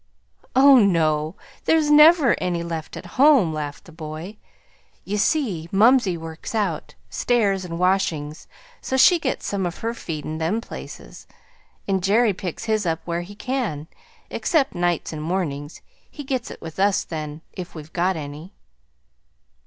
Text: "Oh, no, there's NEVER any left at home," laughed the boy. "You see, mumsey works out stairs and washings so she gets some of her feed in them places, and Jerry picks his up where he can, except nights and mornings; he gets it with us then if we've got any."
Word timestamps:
"Oh, 0.55 0.77
no, 0.79 1.35
there's 1.65 1.91
NEVER 1.91 2.35
any 2.41 2.63
left 2.63 2.97
at 2.97 3.05
home," 3.21 3.53
laughed 3.53 3.85
the 3.85 3.91
boy. 3.91 4.37
"You 5.05 5.17
see, 5.19 5.69
mumsey 5.71 6.17
works 6.17 6.55
out 6.55 6.95
stairs 7.11 7.63
and 7.63 7.77
washings 7.77 8.47
so 8.81 8.97
she 8.97 9.19
gets 9.19 9.45
some 9.45 9.63
of 9.67 9.77
her 9.77 9.93
feed 9.93 10.25
in 10.25 10.39
them 10.39 10.59
places, 10.59 11.27
and 11.87 12.01
Jerry 12.03 12.33
picks 12.33 12.63
his 12.63 12.87
up 12.87 13.01
where 13.05 13.21
he 13.21 13.35
can, 13.35 13.87
except 14.31 14.73
nights 14.73 15.13
and 15.13 15.21
mornings; 15.21 15.81
he 16.09 16.23
gets 16.23 16.49
it 16.49 16.63
with 16.63 16.79
us 16.79 17.03
then 17.03 17.41
if 17.53 17.75
we've 17.75 17.93
got 17.93 18.15
any." 18.15 18.55